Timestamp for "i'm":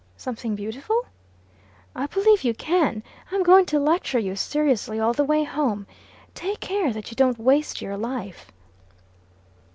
3.31-3.43